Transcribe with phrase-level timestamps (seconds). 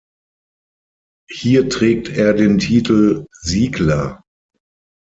[1.29, 4.23] Hier trägt er den Titel "Siegler".